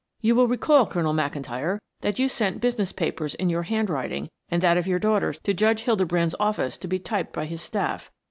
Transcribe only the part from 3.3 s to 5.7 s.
in your handwriting and that of your daughters to